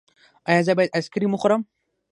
[0.49, 1.61] ایا زه باید آیسکریم وخورم؟